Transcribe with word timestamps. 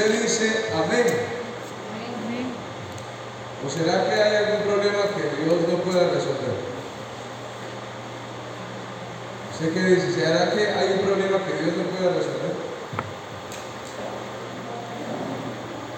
usted 0.00 0.22
dice 0.22 0.66
amén. 0.74 1.06
¿O 3.64 3.68
será 3.68 4.08
que 4.08 4.14
hay 4.14 4.36
algún 4.36 4.62
problema 4.62 5.02
que 5.12 5.44
Dios 5.44 5.60
no 5.68 5.76
pueda 5.84 6.08
resolver? 6.08 6.56
¿Usted 9.52 9.74
qué 9.74 9.80
dice? 9.80 10.12
¿Será 10.12 10.50
que 10.52 10.68
hay 10.68 10.92
un 10.98 11.06
problema 11.06 11.38
que 11.44 11.62
Dios 11.62 11.76
no 11.76 11.84
pueda 11.92 12.14
resolver? 12.14 12.54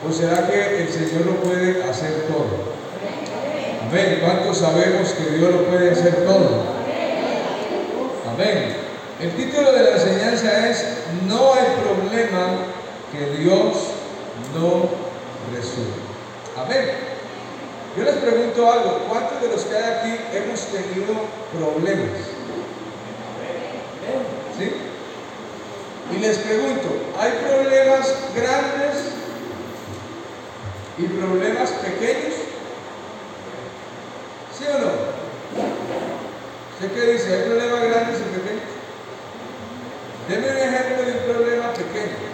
¿O 0.03 0.13
será 0.13 0.49
que 0.49 0.83
el 0.83 0.89
Señor 0.89 1.27
lo 1.27 1.37
puede 1.37 1.85
hacer 1.85 2.27
todo? 2.27 2.73
Amén. 3.89 4.19
¿Cuántos 4.21 4.59
sabemos 4.59 5.11
que 5.13 5.37
Dios 5.37 5.53
lo 5.53 5.65
puede 5.67 5.93
hacer 5.93 6.25
todo? 6.25 6.65
Amén. 8.35 8.77
El 9.21 9.31
título 9.37 9.71
de 9.71 9.83
la 9.85 9.91
enseñanza 9.91 10.69
es 10.69 10.85
No 11.29 11.55
hay 11.55 11.67
problema 11.81 12.73
que 13.13 13.37
Dios 13.37 13.92
no 14.55 14.89
resuelva. 15.55 16.13
Amén. 16.57 17.13
Yo 17.97 18.05
les 18.05 18.17
pregunto 18.17 18.73
algo, 18.73 19.07
¿cuántos 19.09 19.41
de 19.43 19.49
los 19.49 19.63
que 19.65 19.77
hay 19.77 19.85
aquí 19.85 20.19
hemos 20.35 20.61
tenido 20.67 21.15
problemas? 21.53 22.21
¿Sí? 24.59 24.73
Y 26.15 26.19
les 26.19 26.39
pregunto, 26.39 26.89
¿hay 27.19 27.33
problemas 27.47 28.15
grandes 28.35 29.13
y 30.99 31.05
problemas 31.05 31.71
pequeños? 31.71 32.35
¿Sí 34.57 34.65
o 34.69 34.79
no? 34.79 34.93
¿Usted 36.75 36.93
qué 36.95 37.13
dice? 37.13 37.35
¿Hay 37.35 37.43
problemas 37.49 37.81
grandes 37.81 38.21
y 38.21 38.39
pequeños? 38.39 38.73
Deme 40.29 40.51
un 40.51 40.57
ejemplo 40.57 41.05
de 41.05 41.13
un 41.13 41.33
problema 41.33 41.73
pequeño. 41.73 42.33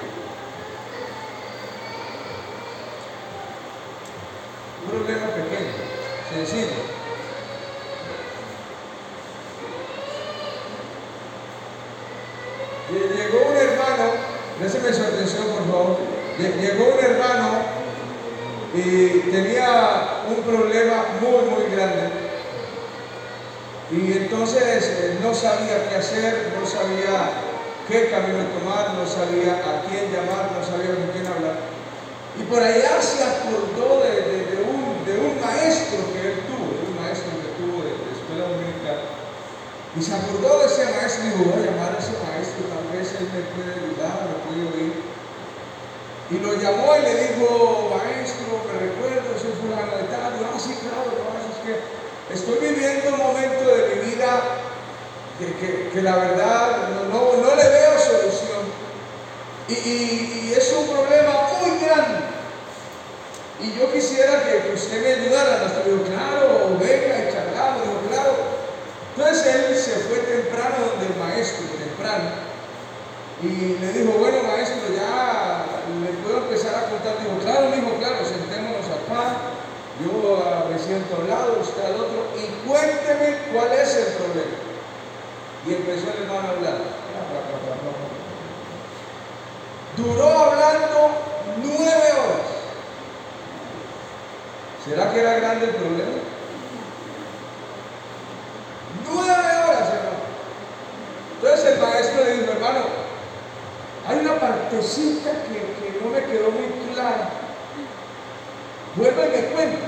Un 4.85 4.91
problema 4.91 5.27
pequeño, 5.29 5.73
Llegó 12.91 13.51
un 13.51 13.57
hermano, 13.57 14.13
déjeme 14.61 14.93
su 14.93 15.03
atención 15.03 15.45
por 15.47 15.67
favor. 15.67 15.99
Llegó 16.39 16.95
un 16.95 17.05
hermano 17.05 17.49
y 18.73 19.31
tenía 19.31 20.23
un 20.29 20.43
problema 20.45 21.05
muy, 21.21 21.51
muy 21.51 21.75
grande. 21.75 22.11
Y 23.91 24.13
entonces 24.13 24.85
eh, 24.85 25.19
no 25.21 25.35
sabía 25.35 25.89
qué 25.89 25.97
hacer, 25.97 26.53
no 26.61 26.67
sabía 26.67 27.31
qué 27.89 28.11
camino 28.11 28.45
tomar, 28.59 28.95
no 28.95 29.07
sabía 29.07 29.55
a 29.55 29.83
quién 29.89 30.13
llamar, 30.13 30.53
no 30.53 30.65
sabía 30.65 30.95
con 30.95 31.09
quién 31.13 31.27
hablar. 31.27 31.78
Y 32.39 32.43
por 32.47 32.63
allá 32.63 33.03
se 33.03 33.25
acordó 33.25 34.01
de, 34.07 34.63
un, 34.63 35.05
de 35.05 35.15
un, 35.19 35.35
maestro 35.43 35.99
que 36.15 36.21
él 36.23 36.39
tuvo, 36.47 36.71
de 36.71 36.83
un 36.87 36.95
maestro 36.95 37.35
que 37.35 37.51
tuvo 37.59 37.83
de, 37.83 37.99
escuela 38.15 38.47
dominical. 38.47 38.99
Y 39.93 40.01
se 40.01 40.15
acordó 40.15 40.63
de 40.63 40.67
ese 40.71 40.87
maestro 40.95 41.27
y 41.27 41.29
dijo, 41.35 41.51
voy 41.51 41.59
a 41.59 41.67
llamar 41.67 41.93
a 41.93 41.99
ese 41.99 42.15
maestro, 42.23 42.71
tal 42.71 42.87
vez 42.95 43.11
él 43.19 43.27
me 43.35 43.43
puede 43.53 43.71
ayudar, 43.75 44.31
me 44.31 44.39
puede 44.47 44.63
oír. 44.71 44.95
Y 46.31 46.37
lo 46.39 46.55
llamó 46.55 46.95
y 46.95 47.03
le 47.03 47.15
dijo, 47.27 47.91
maestro, 47.91 48.63
me 48.69 48.75
recuerdo, 48.87 49.35
soy 49.35 49.53
fulano 49.59 49.97
de 49.99 50.07
tal. 50.13 50.39
Y, 50.39 50.45
ah, 50.45 50.61
sí, 50.61 50.77
claro, 50.79 51.11
no, 51.11 51.35
es 51.43 51.59
que 51.65 51.75
estoy 52.31 52.59
viviendo 52.63 53.17
un 53.17 53.19
momento 53.19 53.65
de 53.65 53.97
mi 53.97 54.15
vida 54.15 54.59
que, 55.39 56.03
la 56.03 56.17
verdad 56.17 56.89
no, 57.11 57.37
no, 57.37 57.55
le 57.55 57.69
veo 57.69 57.99
solución. 57.99 58.67
Y, 59.69 60.53
es 60.53 60.75
un 60.77 60.89
problema 60.89 61.49
muy 61.61 61.79
grande. 61.79 62.28
Y 63.61 63.75
yo 63.75 63.93
quisiera 63.93 64.45
que, 64.45 64.73
usted 64.73 65.03
me 65.03 65.25
ayudara. 65.25 65.67
Hasta 65.67 65.83
dijo, 65.83 66.03
claro, 66.05 66.79
venga 66.79 67.15
y 67.19 67.33
charlamos. 67.33 67.83
Dijo, 67.83 67.99
claro. 68.09 68.33
Entonces 69.17 69.47
él 69.47 69.77
se 69.77 69.99
fue 70.07 70.19
temprano 70.19 70.95
donde 70.95 71.07
el 71.07 71.17
maestro, 71.19 71.67
temprano. 71.75 72.47
Y 73.43 73.79
le 73.79 73.93
dijo, 73.93 74.19
bueno 74.19 74.43
maestro, 74.47 74.95
ya 74.95 75.67
le 75.91 76.11
puedo 76.23 76.39
empezar 76.47 76.75
a 76.75 76.91
contar. 76.91 77.19
Dijo, 77.19 77.39
claro, 77.43 77.71
dijo, 77.75 77.99
claro, 77.99 78.23
sentémonos 78.23 78.87
acá. 78.87 79.59
Yo 79.99 80.15
me 80.71 80.79
siento 80.79 81.17
a 81.17 81.19
un 81.19 81.29
lado, 81.29 81.59
usted 81.61 81.85
al 81.85 81.99
otro. 81.99 82.31
Y 82.39 82.47
cuénteme 82.69 83.39
cuál 83.53 83.73
es 83.73 83.97
el 83.97 84.07
problema. 84.15 84.57
Y 85.67 85.75
empezó 85.75 86.07
el 86.15 86.23
hermano 86.23 86.47
a 86.47 86.51
hablar. 86.53 86.79
Duró 89.97 90.29
hablando 90.29 91.11
nueve 91.61 92.13
horas. 92.15 92.59
¿Será 94.89 95.13
que 95.13 95.21
era 95.21 95.35
grande 95.35 95.67
el 95.67 95.75
problema? 95.75 96.17
Nueve 99.05 99.29
horas, 99.29 99.89
hermano. 99.93 100.19
Entonces 101.35 101.67
el 101.67 101.79
maestro 101.79 102.25
le 102.25 102.33
dijo, 102.33 102.53
hermano, 102.53 102.81
hay 104.09 104.19
una 104.21 104.41
partecita 104.41 105.31
que, 105.31 106.01
no 106.03 106.11
me 106.11 106.25
quedó 106.25 106.51
muy 106.51 106.95
clara. 106.95 107.29
Vuelve 108.97 109.27
y 109.27 109.31
me 109.31 109.49
cuenta. 109.49 109.87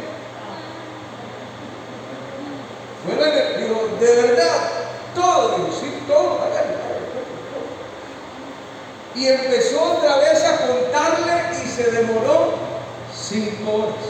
Vuelve, 3.06 3.58
digo, 3.58 3.88
de 3.98 4.22
verdad, 4.22 4.68
todo, 5.14 5.56
dijo, 5.56 5.80
sí, 5.80 6.02
todo, 6.06 6.40
Y 9.14 9.26
empezó 9.26 9.82
otra 9.96 10.16
vez 10.16 10.44
a 10.44 10.66
contarle 10.66 11.64
y 11.64 11.68
se 11.68 11.90
demoró 11.90 12.54
cinco 13.14 13.72
horas. 13.72 14.09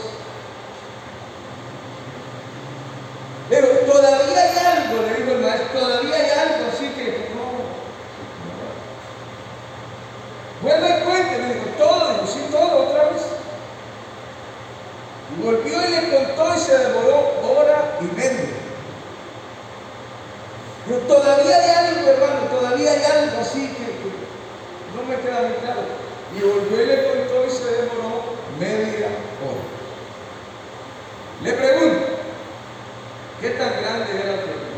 Pero 3.51 3.67
todavía 3.67 4.43
hay 4.43 4.57
algo, 4.57 5.01
le 5.03 5.13
dijo 5.13 5.31
el 5.31 5.41
maestro, 5.41 5.79
todavía 5.81 6.15
hay 6.15 6.31
algo, 6.31 6.71
así 6.71 6.87
que 6.95 7.29
no. 7.35 7.51
Vuelve 10.61 10.89
y 10.89 11.03
cuente, 11.03 11.37
le 11.37 11.53
dijo, 11.55 11.65
todo, 11.77 12.13
dijo, 12.13 12.27
sí, 12.27 12.47
todo, 12.49 12.87
otra 12.87 13.09
vez. 13.09 13.23
Y 15.35 15.43
volvió 15.43 15.85
y 15.85 15.91
le 15.91 16.17
contó 16.17 16.55
y 16.55 16.59
se 16.59 16.77
demoró 16.77 17.41
hora 17.43 17.97
y 17.99 18.05
media. 18.15 18.55
Pero 20.87 20.99
todavía 21.01 21.55
hay 21.57 21.69
algo, 21.71 22.09
hermano, 22.09 22.41
todavía 22.57 22.91
hay 22.91 23.03
algo 23.03 23.41
así 23.41 23.67
que, 23.67 23.91
no 24.95 25.03
me 25.09 25.21
queda 25.21 25.41
muy 25.41 25.57
claro. 25.57 25.81
Y 26.33 26.39
volvió 26.39 26.83
y 26.83 26.85
le 26.85 27.03
contó 27.03 27.45
y 27.45 27.49
se 27.49 27.65
demoró 27.65 28.23
media 28.57 29.07
hora. 29.43 29.61
Le 31.43 31.53
pregunto, 31.53 32.21
¿qué 33.41 33.49
tan 33.51 33.71
grande 33.71 34.11
era 34.11 34.33
el 34.33 34.39
problema? 34.39 34.71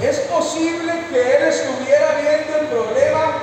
Es 0.00 0.18
posible 0.20 0.92
que 1.10 1.36
él 1.36 1.42
estuviera 1.44 2.14
viendo 2.20 2.56
el 2.58 2.66
problema, 2.66 3.34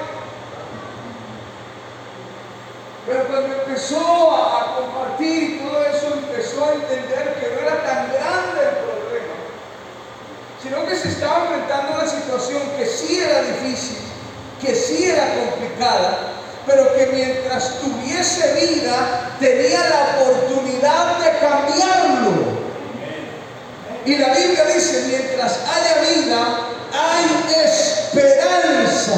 pero 3.05 3.23
cuando 3.25 3.55
empezó 3.55 4.35
a 4.35 4.75
compartir 4.75 5.43
y 5.43 5.59
todo 5.59 5.85
eso, 5.85 6.13
empezó 6.13 6.65
a 6.65 6.73
entender 6.73 7.35
que 7.39 7.55
no 7.55 7.61
era 7.61 7.83
tan 7.83 8.11
grande 8.11 8.61
el 8.61 8.75
problema, 8.83 9.35
sino 10.61 10.85
que 10.85 10.95
se 10.95 11.09
estaba 11.09 11.45
enfrentando 11.45 11.93
a 11.93 12.01
una 12.01 12.09
situación 12.09 12.61
que 12.77 12.85
sí 12.85 13.19
era 13.19 13.41
difícil, 13.43 13.97
que 14.61 14.75
sí 14.75 15.06
era 15.06 15.25
complicada, 15.35 16.17
pero 16.65 16.94
que 16.95 17.07
mientras 17.07 17.79
tuviese 17.79 18.53
vida 18.53 19.31
tenía 19.39 19.79
la 19.89 20.21
oportunidad 20.21 21.17
de 21.19 21.39
cambiarlo. 21.39 22.59
Y 24.06 24.15
la 24.17 24.33
Biblia 24.33 24.65
dice, 24.65 25.06
mientras 25.07 25.59
haya 25.67 26.01
vida, 26.01 26.69
hay 26.91 27.39
esperanza. 27.63 29.13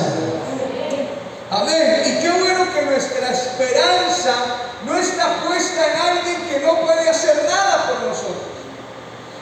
Amén. 1.49 2.03
Y 2.05 2.21
qué 2.21 2.29
bueno 2.29 2.73
que 2.73 2.81
nuestra 2.83 3.31
esperanza 3.31 4.33
no 4.85 4.97
está 4.97 5.43
puesta 5.47 5.85
en 5.85 6.17
alguien 6.17 6.49
que 6.49 6.59
no 6.59 6.81
puede 6.81 7.09
hacer 7.09 7.43
nada 7.49 7.87
por. 7.87 8.00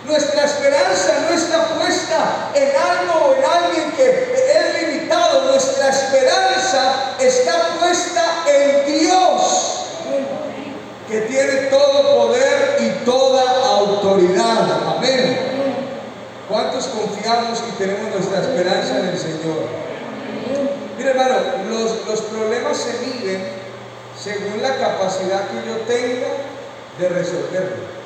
Nuestra 0.10 0.44
esperanza 0.44 1.14
no 1.30 1.36
está 1.36 1.68
puesta 1.76 2.50
en 2.56 2.70
algo 2.76 3.28
o 3.28 3.36
en 3.36 3.44
alguien 3.44 3.92
que 3.92 4.34
es 4.34 4.82
limitado. 4.82 5.52
Nuestra 5.52 5.90
esperanza 5.90 7.14
está 7.20 7.78
puesta 7.80 8.44
en 8.48 8.86
Dios, 8.88 9.86
que 11.08 11.22
tiene 11.22 11.54
todo 11.68 12.26
poder 12.26 12.78
y 12.80 13.06
toda 13.06 13.44
autoridad. 13.68 14.98
Amén. 14.98 15.38
¿Cuántos 16.50 16.88
confiamos 16.88 17.64
y 17.70 17.72
tenemos 17.78 18.12
nuestra 18.12 18.40
esperanza 18.40 19.00
en 19.02 19.06
el 19.10 19.20
Señor? 19.20 19.68
Mira 20.98 21.12
hermano, 21.12 21.36
los, 21.70 22.08
los 22.08 22.22
problemas 22.22 22.78
se 22.78 22.94
miden 23.06 23.48
según 24.20 24.60
la 24.60 24.76
capacidad 24.76 25.50
que 25.50 25.70
yo 25.70 25.78
tenga 25.86 26.30
de 26.98 27.10
resolverlo. 27.10 28.00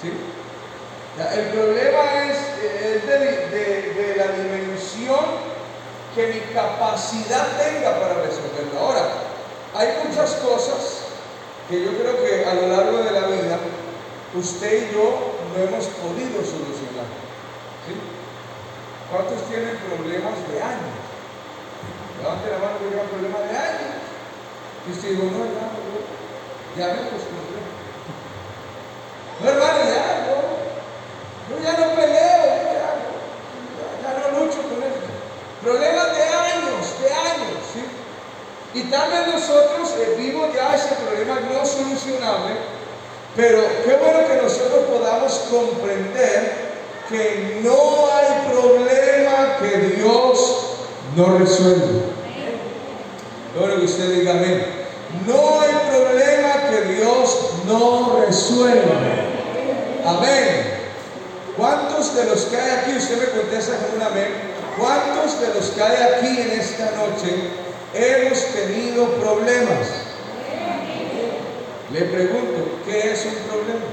¿Sí? 0.00 0.12
El 1.18 1.44
problema 1.48 2.24
es, 2.24 2.38
de, 3.06 4.14
la 4.16 4.28
dimensión 4.32 5.52
que 6.14 6.26
mi 6.28 6.40
capacidad 6.54 7.48
tenga 7.58 8.00
para 8.00 8.14
resolverlo. 8.14 8.78
Ahora, 8.80 9.02
hay 9.74 9.88
muchas 10.06 10.32
cosas 10.36 11.04
que 11.68 11.84
yo 11.84 11.90
creo 11.98 12.16
que 12.24 12.44
a 12.46 12.54
lo 12.54 12.68
largo 12.68 12.98
de 12.98 13.10
la 13.10 13.26
vida 13.26 13.58
usted 14.34 14.88
y 14.88 14.94
yo 14.94 15.36
no 15.52 15.62
hemos 15.62 15.86
podido 16.00 16.40
solucionar. 16.40 17.08
¿Cuántos 19.10 19.46
tienen 19.48 19.76
problemas 19.76 20.32
de 20.48 20.62
años? 20.62 20.96
Levante 22.18 22.50
la 22.50 22.58
mano 22.58 22.78
que 22.78 22.88
tenga 22.88 23.04
problemas 23.04 23.42
de 23.50 23.58
años. 23.58 24.00
Y 24.88 24.92
usted 24.92 25.08
digo, 25.10 25.24
no, 25.24 25.44
hermano, 25.44 25.76
ya 26.78 26.86
me 26.86 27.00
acostumbré. 27.04 27.60
No, 29.42 29.50
hermano, 29.50 29.80
ya. 29.84 30.01
Yo 31.52 31.62
ya 31.62 31.72
no 31.72 31.94
peleo, 31.94 32.44
ya, 32.72 32.88
ya 34.00 34.30
no 34.30 34.40
lucho 34.40 34.62
con 34.62 34.80
eso. 34.80 35.04
Problemas 35.62 36.16
de 36.16 36.22
años, 36.22 37.00
de 37.00 37.12
años, 37.12 37.60
¿sí? 37.72 37.84
Y 38.74 38.82
tal 38.90 39.10
vez 39.10 39.34
nosotros 39.34 39.94
eh, 39.98 40.16
vimos 40.18 40.54
ya 40.54 40.74
ese 40.74 40.94
problema 40.94 41.40
no 41.40 41.66
solucionable, 41.66 42.54
pero 43.36 43.60
qué 43.84 43.96
bueno 43.96 44.26
que 44.26 44.42
nosotros 44.42 44.84
podamos 44.90 45.32
comprender 45.50 46.72
que 47.08 47.60
no 47.62 48.08
hay 48.12 48.50
problema 48.50 49.58
que 49.60 49.96
Dios 49.96 50.62
no 51.16 51.38
resuelva. 51.38 52.12
Bueno 53.58 53.76
que 53.76 53.84
usted 53.84 54.10
diga 54.14 54.32
amén. 54.32 54.64
No 55.26 55.60
hay 55.60 55.74
problema 55.90 56.70
que 56.70 56.94
Dios 56.94 57.50
no 57.66 58.24
resuelva. 58.26 58.94
Amén. 60.06 60.71
¿Cuántos 61.62 62.16
de 62.16 62.24
los 62.24 62.46
que 62.46 62.56
hay 62.56 62.70
aquí, 62.70 62.96
usted 62.96 63.20
me 63.20 63.40
contesta 63.40 63.76
con 63.76 63.94
un 63.94 64.02
amén, 64.02 64.32
cuántos 64.76 65.40
de 65.40 65.54
los 65.54 65.70
que 65.70 65.80
hay 65.80 65.94
aquí 65.94 66.40
en 66.40 66.58
esta 66.58 66.90
noche 66.90 67.50
hemos 67.94 68.44
tenido 68.46 69.06
problemas? 69.20 69.86
Le 71.92 72.00
pregunto, 72.00 72.80
¿qué 72.84 73.12
es 73.12 73.24
un 73.26 73.34
problema? 73.48 73.86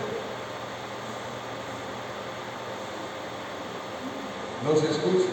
No 4.64 4.72
se 4.72 4.90
escucha. 4.90 5.30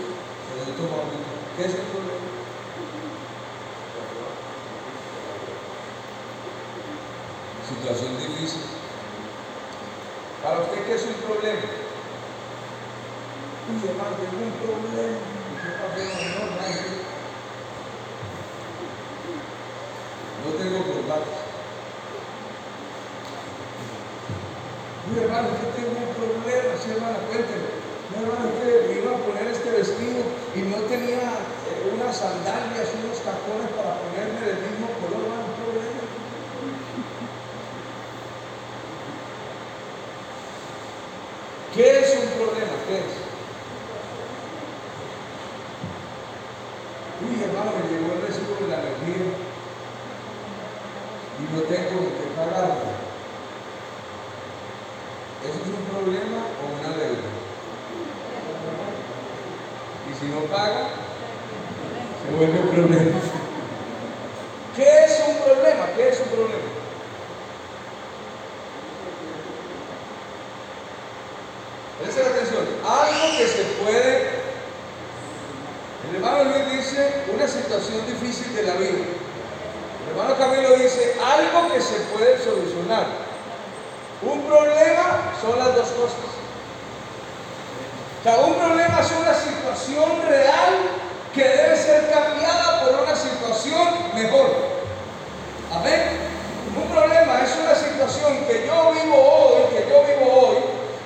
¿Qué 1.57 1.63
es 1.63 1.71
el 1.71 1.81
problema? 1.89 2.21
Situación 7.67 8.19
difícil. 8.19 8.61
Para 10.43 10.61
usted, 10.61 10.85
¿qué 10.85 10.95
es 10.97 11.03
un 11.03 11.15
problema? 11.15 11.87
Uy, 13.69 13.83
hermano, 13.89 14.15
tengo 14.23 14.45
un 14.47 14.53
problema. 14.63 15.19
No 20.45 20.51
tengo 20.55 20.79
contactos. 20.87 21.41
Uy, 25.11 25.19
hermano, 25.19 25.49
yo 25.51 25.69
tengo 25.75 25.99
un 25.99 26.15
problema, 26.15 26.71
sí, 26.79 26.91
hermano, 26.95 27.19
cuénteme. 27.27 27.69
No, 28.15 28.23
hermano, 28.23 28.55
que 28.55 29.03
iba 29.03 29.11
a 29.11 29.23
poner 29.27 29.47
este 29.51 29.71
vestido 29.71 30.23
y 30.55 30.61
no 30.63 30.77
tenía 30.87 31.27
eh, 31.67 31.91
unas 31.93 32.17
sandalias, 32.17 32.95
unos 33.03 33.19
tacones 33.19 33.71
para 33.75 33.99
ponerme 33.99 34.47
del 34.47 34.63
mismo 34.63 34.87
color, 35.03 35.27
hermano, 35.27 35.47
un 35.51 35.59
problema. 35.59 36.03
¿Qué 41.75 41.99
es 41.99 42.11
un 42.15 42.29
problema? 42.39 42.73
¿Qué 42.87 42.97
es? 42.99 43.27
Uy, 47.21 47.43
hermano, 47.43 47.73
me 47.73 47.89
llegó 47.91 48.13
el 48.13 48.23
recibo 48.23 48.55
de 48.61 48.69
la 48.69 48.81
energía 48.81 49.29
y 51.37 51.46
no 51.57 51.63
tengo 51.63 52.01
que 52.13 52.27
pagarlo. 52.37 52.75
¿Eso 55.43 55.57
es 55.57 55.69
un 55.73 55.85
problema 55.89 56.41
o 56.61 56.65
una 56.77 56.97
deuda? 56.97 57.31
Y 60.07 60.15
si 60.21 60.27
no 60.27 60.41
paga, 60.53 60.89
se 62.23 62.37
vuelve 62.37 62.61
un 62.61 62.69
problema. 62.69 63.21
¿Qué 64.77 65.05
es 65.05 65.23
un 65.27 65.37
problema? 65.37 65.87
¿Qué 65.97 66.09
es 66.11 66.21
un 66.21 66.29
problema? 66.29 66.69
Presten 72.03 72.27
atención. 72.27 72.65
Algo 72.85 73.39
que 73.39 73.47
se 73.49 73.63
puede. 73.83 74.47
El 76.09 76.17
hermano 76.17 76.45
Luis 76.45 76.71
dice 76.71 77.25
una 77.35 77.49
situación 77.49 78.07
difícil 78.07 78.55
de 78.55 78.63
la 78.65 78.75
vida. 78.75 79.27
El 80.07 80.11
hermano 80.11 80.39
Camilo 80.39 80.77
dice 80.77 81.17
algo 81.37 81.73
que 81.73 81.81
se 81.81 81.97
puede 82.13 82.39
solucionar. 82.43 83.07
Un 84.23 84.43
problema 84.43 85.33
son 85.41 85.59
las 85.59 85.75
dos 85.75 85.89
cosas. 85.89 86.33
O 88.21 88.23
sea, 88.23 88.39
un 88.39 88.55
problema 88.55 89.01
es 89.01 89.11
una 89.13 89.35
situación 89.35 90.23
real 90.27 90.75
que 91.35 91.45
debe 91.45 91.77
ser 91.77 92.11
cambiada 92.11 92.81
por 92.81 93.03
una 93.03 93.15
situación 93.15 93.89
mejor. 94.15 94.51
Amén. 95.73 96.27
Un 96.77 96.89
problema 96.89 97.41
es 97.43 97.55
una 97.57 97.75
situación 97.75 98.45
que 98.47 98.67
yo 98.67 98.93
vivo 98.93 99.17
hoy, 99.17 99.63
que 99.75 99.89
yo 99.89 100.03
vivo 100.05 100.49
hoy, 100.49 100.57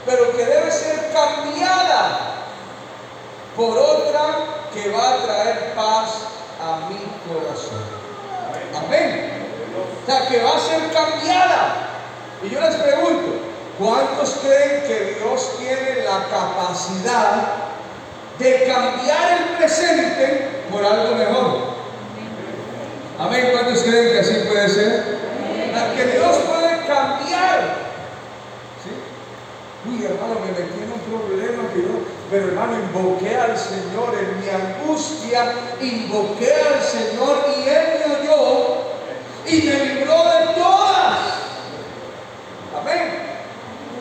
pero 0.06 0.32
que 0.36 0.44
debe 0.44 0.70
ser 0.70 1.12
cambiada 1.12 2.30
por 3.56 3.76
otra 3.76 4.20
que 4.72 4.90
va 4.90 5.14
a 5.14 5.16
traer 5.18 5.74
paz 5.74 6.10
a 6.60 6.88
mi 6.88 7.00
corazón. 7.28 7.84
Amén. 8.76 9.29
Sea, 10.06 10.28
que 10.28 10.42
va 10.42 10.56
a 10.56 10.60
ser 10.60 10.92
cambiada. 10.92 11.88
Y 12.42 12.48
yo 12.48 12.60
les 12.60 12.74
pregunto, 12.76 13.32
¿cuántos 13.78 14.36
creen 14.42 14.82
que 14.86 15.18
Dios 15.18 15.58
tiene 15.58 16.04
la 16.04 16.26
capacidad 16.30 17.70
de 18.38 18.64
cambiar 18.66 19.38
el 19.38 19.56
presente 19.56 20.62
por 20.70 20.84
algo 20.84 21.14
mejor? 21.16 21.70
Amén. 23.18 23.50
¿Cuántos 23.52 23.82
creen 23.82 24.12
que 24.12 24.20
así 24.20 24.34
puede 24.48 24.68
ser? 24.68 25.20
Que 25.96 26.06
Dios 26.06 26.36
puede 26.48 26.86
cambiar. 26.86 27.76
¿Sí? 28.82 28.90
Uy, 29.88 30.04
hermano, 30.04 30.40
me 30.40 30.52
metí 30.52 30.82
en 30.82 30.92
un 30.92 31.00
problema 31.00 31.68
que 31.74 31.82
yo, 31.82 32.00
pero 32.30 32.48
hermano, 32.48 32.72
invoqué 32.80 33.36
al 33.36 33.58
Señor 33.58 34.14
en 34.18 34.40
mi 34.40 34.48
angustia, 34.48 35.52
invoqué 35.80 36.54
al 36.54 36.82
Señor 36.82 37.44
y 37.58 37.68
Él 37.68 37.89
y 39.50 39.62
me 39.62 39.74
libró 39.84 40.14
de 40.30 40.54
todas. 40.54 41.18
Amén. 42.70 43.18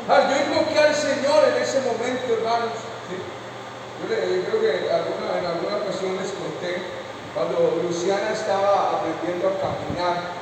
Ah, 0.05 0.29
yo 0.29 0.45
invoqué 0.45 0.77
al 0.77 0.93
Señor 0.93 1.41
en 1.49 1.57
ese 1.57 1.81
momento, 1.81 2.37
hermanos. 2.37 2.77
Yo, 3.09 4.05
creo 4.05 4.61
que 4.61 4.85
en 4.85 5.45
alguna 5.45 5.81
ocasión 5.81 6.15
les 6.21 6.29
conté, 6.37 6.85
cuando 7.33 7.81
Luciana 7.81 8.29
estaba 8.29 9.01
aprendiendo 9.01 9.49
a 9.49 9.57
caminar, 9.57 10.37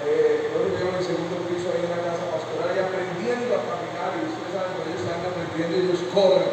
eh, 0.00 0.48
yo 0.48 0.88
en 0.88 0.96
el 0.96 1.04
segundo 1.04 1.36
piso 1.46 1.68
ahí 1.68 1.84
en 1.84 1.92
la 1.92 2.00
casa 2.00 2.24
pastoral 2.32 2.72
y 2.72 2.80
aprendiendo 2.80 3.52
a 3.52 3.68
caminar, 3.68 4.16
y 4.16 4.32
ustedes 4.32 4.52
saben, 4.56 4.72
cuando 4.80 4.88
ellos 4.88 5.04
están 5.04 5.22
aprendiendo, 5.28 5.72
ellos 5.76 6.02
corren 6.08 6.52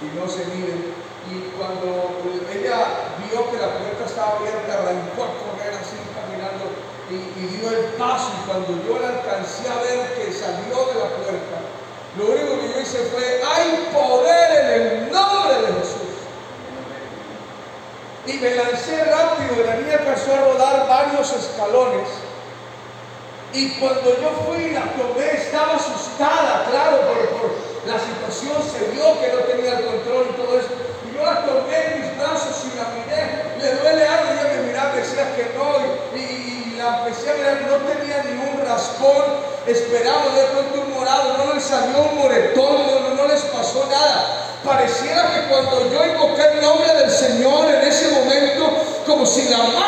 y 0.00 0.06
no 0.16 0.24
se 0.24 0.48
miden. 0.48 0.96
Y 1.28 1.52
cuando 1.60 2.24
ella 2.48 3.12
vio 3.20 3.52
que 3.52 3.60
la 3.60 3.68
puerta 3.76 4.08
estaba 4.08 4.40
abierta, 4.40 4.80
arrancó 4.80 5.28
a 5.28 5.36
correr 5.44 5.76
así 5.76 6.00
caminando 6.16 6.87
y, 7.10 7.40
y 7.40 7.46
dio 7.56 7.70
el 7.70 7.84
paso. 7.98 8.30
Y 8.36 8.46
cuando 8.48 8.68
yo 8.86 8.98
la 8.98 9.08
alcancé 9.08 9.68
a 9.68 9.82
ver 9.82 10.14
que 10.14 10.32
salió 10.32 10.86
de 10.86 10.94
la 10.94 11.08
puerta, 11.16 11.58
lo 12.16 12.24
único 12.26 12.60
que 12.60 12.68
yo 12.74 12.80
hice 12.80 12.98
fue, 13.12 13.40
hay 13.44 13.90
poder 13.92 14.50
en 14.50 14.86
el 14.86 15.12
nombre 15.12 15.54
de 15.62 15.80
Jesús. 15.80 16.18
Y 18.26 18.32
me 18.34 18.54
lancé 18.56 19.04
rápido, 19.04 19.64
la 19.64 19.76
niña 19.76 19.98
alcanzó 20.00 20.34
a 20.34 20.40
rodar 20.52 20.88
varios 20.88 21.32
escalones. 21.32 22.08
Y 23.54 23.70
cuando 23.80 24.20
yo 24.20 24.28
fui 24.44 24.70
la 24.72 24.84
tomé, 24.92 25.30
estaba 25.32 25.76
asustada, 25.76 26.66
claro, 26.70 27.00
por, 27.08 27.28
por 27.40 27.50
la 27.86 27.96
situación, 27.98 28.60
se 28.60 28.92
vio 28.92 29.18
que 29.20 29.32
no 29.32 29.40
tenía 29.48 29.78
el 29.78 29.86
control 29.86 30.26
y 30.28 30.36
todo 30.36 30.58
eso. 30.58 30.68
Y 31.08 31.16
yo 31.16 31.24
la 31.24 31.46
tomé 31.46 31.76
en 31.86 32.02
mis 32.02 32.18
brazos 32.18 32.66
y 32.68 32.76
la 32.76 32.84
miré, 32.92 33.22
le 33.56 33.80
duele 33.80 34.04
algo, 34.06 34.28
y 34.28 34.38
ella 34.38 34.52
me 34.52 34.66
miraba, 34.68 34.92
decía 34.92 35.34
que 35.34 35.44
no, 35.56 35.68
y, 36.14 36.20
y 36.20 36.37
la 36.78 37.04
mirar, 37.34 37.60
no 37.68 37.76
tenía 37.90 38.22
ningún 38.22 38.64
raspón, 38.64 39.24
esperaba 39.66 40.34
de 40.34 40.44
pronto 40.44 40.80
un 40.86 40.94
morado, 40.94 41.38
no 41.38 41.54
les 41.54 41.64
salió 41.64 41.98
un 42.02 42.18
moretón, 42.18 42.86
no, 42.86 43.00
no, 43.00 43.14
no 43.14 43.28
les 43.28 43.42
pasó 43.42 43.86
nada. 43.90 44.44
Pareciera 44.64 45.34
que 45.34 45.48
cuando 45.48 45.90
yo 45.90 46.04
invoqué 46.04 46.42
el 46.42 46.60
nombre 46.60 46.92
del 46.94 47.10
Señor 47.10 47.68
en 47.74 47.88
ese 47.88 48.08
momento, 48.10 48.70
como 49.06 49.26
si 49.26 49.48
la 49.48 49.58
mano 49.58 49.87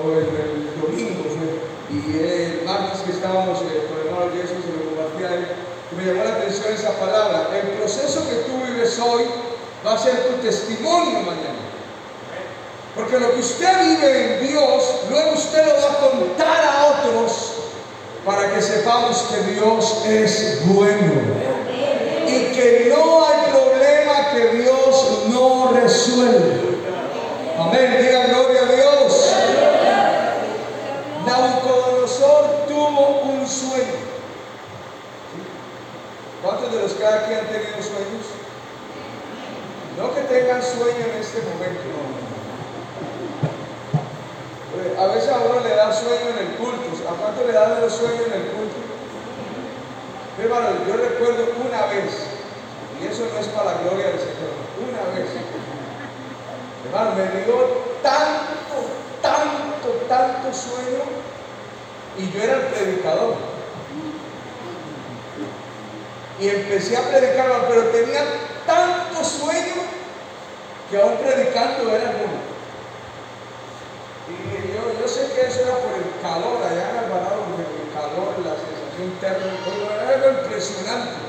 o 0.00 0.10
el, 0.12 0.24
domingo 0.80 1.24
Y 1.90 2.18
el 2.18 2.62
martes 2.64 3.00
que 3.02 3.12
estábamos 3.12 3.60
eh, 3.62 3.86
con 3.88 4.00
el 4.00 4.06
hermano 4.08 4.32
Jesús 4.32 4.64
se 4.64 4.72
lo 4.72 4.96
compartía 4.96 5.34
él 5.34 5.72
me 5.96 6.04
llamó 6.04 6.24
la 6.24 6.36
atención 6.36 6.72
esa 6.72 6.92
palabra. 6.92 7.48
El 7.54 7.68
proceso 7.78 8.26
que 8.28 8.36
tú 8.46 8.52
vives 8.66 8.98
hoy 8.98 9.24
va 9.86 9.94
a 9.94 9.98
ser 9.98 10.26
tu 10.26 10.34
testimonio 10.42 11.20
mañana. 11.20 11.60
Porque 12.94 13.18
lo 13.18 13.32
que 13.34 13.40
usted 13.40 13.80
vive 13.80 14.38
en 14.38 14.48
Dios, 14.48 15.00
luego 15.10 15.32
usted 15.32 15.66
lo 15.66 15.74
va 15.74 15.92
a 15.92 16.10
contar 16.10 16.64
a 16.64 16.86
otros 16.86 17.52
para 18.24 18.54
que 18.54 18.62
sepamos 18.62 19.24
que 19.30 19.52
Dios 19.52 20.04
es 20.06 20.66
bueno. 20.66 21.12
Y 22.26 22.54
que 22.54 22.94
no 22.94 23.26
hay 23.26 23.50
problema 23.50 24.30
que 24.32 24.56
Dios 24.58 25.26
no 25.28 25.72
resuelve. 25.72 26.78
Amén. 27.58 27.96
Diga 28.00 28.26
gloria 28.26 28.62
a 28.62 28.72
Dios. 28.72 29.34
Nabucodonosor 31.26 32.66
un 33.06 33.46
sueño. 33.46 34.12
¿Cuántos 36.42 36.72
de 36.72 36.82
los 36.82 36.92
que 36.92 37.06
aquí 37.06 37.34
han 37.34 37.46
tenido 37.46 37.78
sueños? 37.82 38.26
No 39.96 40.14
que 40.14 40.22
tengan 40.22 40.62
sueño 40.62 41.04
en 41.06 41.20
este 41.20 41.42
momento, 41.42 41.82
A 44.98 45.06
veces 45.06 45.30
a 45.30 45.38
uno 45.38 45.60
le 45.60 45.76
da 45.76 45.92
sueño 45.92 46.30
en 46.32 46.46
el 46.46 46.54
culto. 46.56 47.08
¿A 47.08 47.14
cuánto 47.14 47.46
le 47.46 47.52
dan 47.52 47.80
los 47.80 47.92
sueños 47.92 48.26
en 48.26 48.32
el 48.32 48.46
culto? 48.50 48.82
Hermano, 50.40 50.68
yo 50.88 50.96
recuerdo 50.96 51.44
una 51.60 51.86
vez, 51.86 52.10
y 52.98 53.06
eso 53.06 53.28
no 53.32 53.38
es 53.38 53.46
para 53.48 53.72
la 53.72 53.82
gloria 53.82 54.06
del 54.06 54.18
Señor, 54.18 54.56
una 54.80 55.14
vez. 55.14 55.28
Hermano, 56.86 57.14
me 57.16 57.44
dio 57.44 57.56
tanto, 58.02 58.88
tanto, 59.20 59.88
tanto 60.08 60.48
sueño, 60.56 61.04
y 62.18 62.30
yo 62.30 62.42
era 62.42 62.56
el 62.56 62.62
predicador 62.66 63.52
y 66.42 66.48
empecé 66.48 66.96
a 66.96 67.08
predicar, 67.08 67.46
pero 67.68 67.82
tenía 67.94 68.24
tanto 68.66 69.22
sueño 69.22 69.86
que 70.90 71.00
aún 71.00 71.16
predicando 71.18 71.88
era 71.94 72.10
bueno. 72.18 72.42
Y 74.26 74.74
yo, 74.74 74.82
yo, 74.98 75.06
sé 75.06 75.30
que 75.34 75.46
eso 75.46 75.62
era 75.62 75.78
por 75.78 75.94
el 75.94 76.10
calor 76.18 76.58
allá 76.66 76.90
en 76.90 76.98
Alvarado, 76.98 77.46
porque 77.46 77.62
el 77.62 77.94
calor, 77.94 78.34
la 78.42 78.58
sensación 78.58 79.14
térmica, 79.22 79.70
era 79.86 80.08
algo 80.18 80.42
impresionante. 80.42 81.22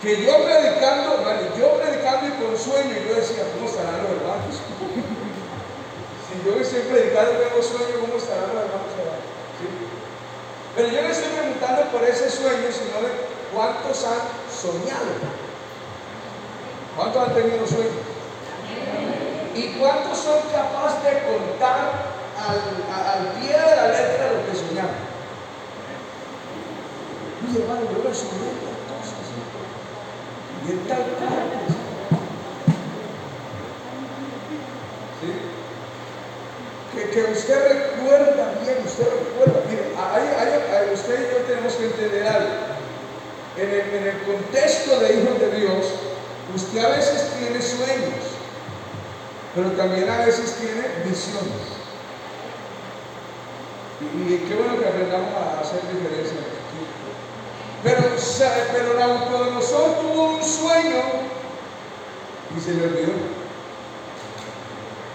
Que 0.00 0.24
yo 0.24 0.32
predicando, 0.44 1.20
bueno, 1.20 1.52
yo 1.58 1.76
predicando 1.76 2.26
y 2.28 2.40
con 2.40 2.56
sueño, 2.56 2.96
yo 2.96 3.20
decía, 3.20 3.44
¿cómo 3.52 3.68
estarán 3.68 4.00
los 4.00 4.16
hermanos? 4.16 4.64
si 6.24 6.34
yo 6.40 6.56
estoy 6.56 6.88
predicando 6.88 7.36
y 7.36 7.44
tengo 7.44 7.60
sueño, 7.60 8.00
¿cómo 8.00 8.16
estarán 8.16 8.48
los 8.48 8.64
hermanos 8.64 9.35
Pero 10.76 10.88
yo 10.88 11.02
no 11.02 11.08
estoy 11.08 11.32
preguntando 11.32 11.82
por 11.90 12.04
ese 12.04 12.30
sueño, 12.30 12.68
sino 12.70 13.36
¿Cuántos 13.52 14.04
han 14.04 14.20
soñado? 14.52 15.16
¿Cuántos 16.96 17.28
han 17.28 17.34
tenido 17.34 17.66
sueños? 17.66 17.94
¿Y 19.54 19.78
cuántos 19.78 20.18
son 20.18 20.40
capaces 20.52 21.02
de 21.04 21.22
contar 21.22 21.92
al, 22.36 23.28
pie 23.40 23.52
de 23.52 23.76
la 23.76 23.88
letra 23.88 24.32
lo 24.32 24.44
que 24.44 24.58
soñaron? 24.58 25.06
Oye, 27.48 27.62
hermano, 27.62 27.80
yo 27.82 28.08
me 28.08 28.14
soñé 28.14 28.52
cosas. 28.92 29.24
Y 30.66 30.72
en 30.72 30.88
tal. 30.88 31.85
Que, 37.12 37.24
usted 37.32 37.68
recuerda 37.68 38.52
bien, 38.62 38.78
usted 38.84 39.04
recuerda. 39.04 39.62
Mire, 39.68 39.84
hay, 39.96 40.94
usted 40.94 41.14
y 41.20 41.32
yo 41.32 41.38
tenemos 41.46 41.74
que 41.74 41.84
entender 41.86 42.26
algo 42.26 42.76
en 43.56 44.06
el, 44.06 44.22
contexto 44.22 45.00
de 45.00 45.14
hijos 45.14 45.40
de 45.40 45.60
Dios, 45.60 45.86
usted 46.54 46.84
a 46.84 46.88
veces 46.90 47.30
tiene 47.38 47.60
sueños, 47.62 48.36
pero 49.54 49.70
también 49.72 50.08
a 50.10 50.26
veces 50.26 50.56
tiene 50.56 50.82
visiones. 51.04 51.76
Y, 54.00 54.36
qué 54.46 54.54
bueno 54.54 54.78
que 54.78 54.86
aprendamos 54.86 55.34
a 55.34 55.60
hacer 55.60 55.80
diferencia. 55.90 56.36
Pero, 57.82 58.00
pero 58.72 58.98
Nabucodonosor 58.98 60.00
tuvo 60.00 60.36
un 60.36 60.44
sueño 60.44 61.02
y 62.56 62.60
se 62.60 62.74
le 62.74 62.84
olvidó. 62.84 63.35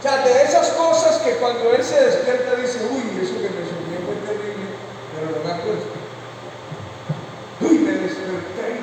O 0.01 0.03
sea, 0.03 0.25
de 0.25 0.43
esas 0.43 0.70
cosas 0.70 1.22
que 1.22 1.38
cuando 1.38 1.72
él 1.74 1.84
se 1.84 2.03
despierta 2.03 2.55
dice, 2.55 2.79
uy, 2.89 3.22
eso 3.22 3.36
que 3.36 3.53
me 3.53 3.62
soñé 3.70 4.01
fue 4.03 4.15
terrible, 4.25 4.65
pero 5.13 5.38
no 5.38 5.43
me 5.46 5.53
acuerdo 5.53 6.01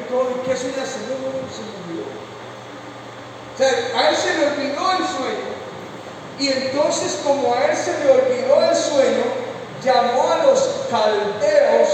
todo, 0.08 0.30
¿y 0.30 0.48
qué 0.48 0.56
soy 0.56 0.70
Se 0.70 0.98
me 1.04 1.14
olvidó. 1.14 2.08
O 3.54 3.58
sea, 3.58 4.00
a 4.00 4.10
él 4.10 4.16
se 4.16 4.34
le 4.36 4.46
olvidó 4.46 4.92
el 4.92 5.06
sueño. 5.06 5.58
Y 6.38 6.48
entonces, 6.48 7.18
como 7.24 7.54
a 7.54 7.66
él 7.66 7.76
se 7.76 7.92
le 8.04 8.10
olvidó 8.10 8.70
el 8.70 8.76
sueño, 8.76 9.24
llamó 9.84 10.30
a 10.30 10.46
los 10.46 10.68
caldeos 10.90 11.88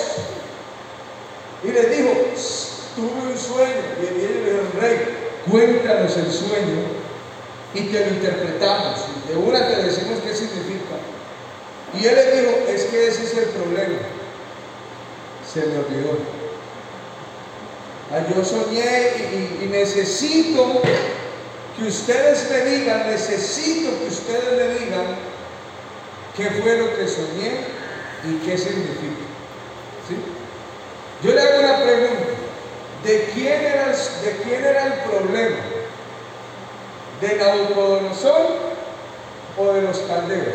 y 1.63 1.69
le 1.69 1.87
dijo, 1.87 2.11
tuve 2.95 3.33
un 3.33 3.39
sueño. 3.39 3.83
Y 3.99 4.15
viene 4.15 4.51
el 4.51 4.81
rey, 4.81 5.17
cuéntanos 5.51 6.17
el 6.17 6.31
sueño 6.31 6.83
y 7.73 7.81
te 7.81 8.01
lo 8.01 8.11
interpretamos. 8.15 9.04
De 9.29 9.37
una 9.37 9.67
te 9.67 9.83
decimos 9.83 10.19
qué 10.23 10.35
significa. 10.35 10.97
Y 11.99 12.07
él 12.07 12.15
le 12.15 12.41
dijo, 12.41 12.53
es 12.69 12.85
que 12.85 13.09
ese 13.09 13.25
es 13.25 13.37
el 13.39 13.45
problema. 13.51 13.99
Se 15.53 15.61
me 15.61 15.79
olvidó. 15.79 16.19
Ah, 18.13 18.21
yo 18.29 18.45
soñé 18.45 19.61
y, 19.63 19.67
necesito 19.67 20.83
que 21.77 21.85
ustedes 21.85 22.51
me 22.51 22.71
digan, 22.71 23.11
necesito 23.11 23.91
que 23.99 24.07
ustedes 24.07 24.53
me 24.57 24.85
digan 24.85 25.07
qué 26.37 26.51
fue 26.51 26.79
lo 26.79 26.95
que 26.97 27.09
soñé 27.09 27.53
y 28.25 28.37
qué 28.45 28.59
significa. 28.59 29.25
Yo 31.23 31.33
le 31.33 31.41
hago 31.41 31.61
una 31.61 31.83
pregunta. 31.83 32.25
¿De 33.05 33.31
quién 33.35 33.61
era, 33.61 33.89
de 33.89 34.37
quién 34.45 34.65
era 34.65 34.87
el 34.87 34.93
problema? 35.11 35.57
¿De 37.21 37.37
Nabucodonosor 37.37 38.74
o 39.57 39.73
de 39.73 39.83
los 39.83 39.99
caldeos? 39.99 40.55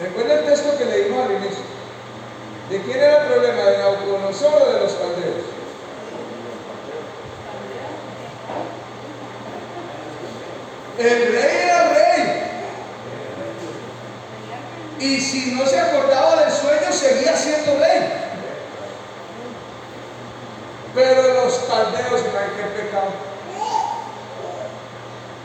¿Recuerda 0.00 0.34
el 0.34 0.44
texto 0.46 0.78
que 0.78 0.84
leímos 0.84 1.26
al 1.26 1.32
inicio? 1.32 1.64
¿De 2.70 2.82
quién 2.82 2.98
era 2.98 3.22
el 3.22 3.28
problema? 3.28 3.62
¿De 3.62 3.78
Nauconosor 3.78 4.62
o 4.62 4.72
de 4.72 4.80
los 4.80 4.92
caldeos? 4.92 5.44
El 10.98 11.32
rey 11.32 11.56
era 11.64 11.88
rey. 11.94 12.42
Y 14.98 15.20
si 15.20 15.52
no 15.52 15.64
se 15.64 15.80
acordaba 15.80 16.44
del 16.44 16.52
sueño, 16.52 16.92
seguía 16.92 17.36
siendo 17.36 17.78
rey. 17.78 18.12
Pero 20.94 21.34
los 21.34 21.54
caldeos, 21.58 22.22
qué 22.22 22.82
pecado. 22.82 23.27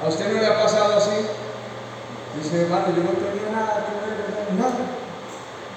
¿A 0.03 0.09
usted 0.09 0.33
no 0.33 0.41
le 0.41 0.47
ha 0.47 0.61
pasado 0.61 0.97
así? 0.97 1.15
Dice, 2.35 2.61
hermano, 2.63 2.87
yo 2.87 3.03
no 3.03 3.11
tenía 3.11 3.49
nada 3.55 3.85
que 3.85 3.93
ver, 4.03 4.17
nada 4.59 4.93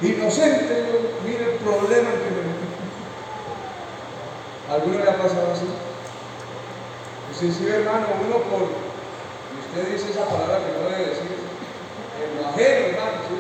inocente, 0.03 0.85
mire 1.25 1.53
el 1.53 1.59
problema 1.59 2.11
que 2.11 2.31
me 2.35 2.43
metí. 2.43 2.69
¿Alguno 4.71 4.99
le 5.05 5.11
ha 5.11 5.17
pasado 5.17 5.53
así? 5.53 5.67
Pues 7.27 7.55
sí, 7.55 7.69
hermano, 7.69 8.07
uno 8.27 8.39
por, 8.51 8.63
y 8.63 9.57
usted 9.63 9.93
dice 9.93 10.11
esa 10.11 10.25
palabra 10.25 10.59
que 10.59 10.73
no 10.73 10.89
debe 10.91 11.11
decir, 11.11 11.37
el 12.17 12.45
ajeno, 12.45 12.87
hermano, 12.87 13.19
¿sí? 13.29 13.37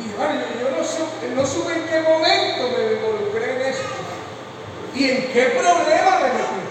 Y 0.00 0.02
hermano, 0.10 0.40
yo, 0.60 0.70
no, 0.76 0.82
supe, 0.84 1.28
no 1.34 1.46
supe 1.46 1.72
en 1.74 1.86
qué 1.86 2.00
momento 2.00 2.62
me 2.76 2.92
involucré 2.94 3.54
en 3.54 3.60
eso. 3.62 3.84
¿Y 4.94 5.10
en 5.10 5.32
qué 5.32 5.44
problema 5.46 6.20
me 6.20 6.28
metí? 6.34 6.64